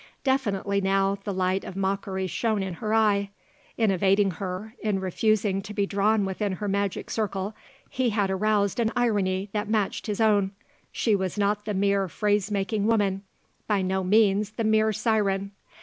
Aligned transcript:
Definitely, 0.23 0.81
now, 0.81 1.19
the 1.25 1.31
light 1.31 1.63
of 1.63 1.75
mockery 1.75 2.25
shone 2.25 2.63
in 2.63 2.73
her 2.81 2.91
eye. 2.91 3.29
In 3.77 3.91
evading 3.91 4.31
her, 4.31 4.73
in 4.81 4.99
refusing 4.99 5.61
to 5.61 5.75
be 5.75 5.85
drawn 5.85 6.25
within 6.25 6.53
her 6.53 6.67
magic 6.67 7.11
circle, 7.11 7.53
he 7.87 8.09
had 8.09 8.31
aroused 8.31 8.79
an 8.79 8.91
irony 8.95 9.49
that 9.51 9.69
matched 9.69 10.07
his 10.07 10.19
own. 10.19 10.53
She 10.91 11.15
was 11.15 11.37
not 11.37 11.65
the 11.65 11.75
mere 11.75 12.07
phrase 12.07 12.49
making 12.49 12.87
woman; 12.87 13.21
by 13.67 13.83
no 13.83 14.03
means 14.03 14.53
the 14.53 14.63
mere 14.63 14.91
siren. 14.91 15.51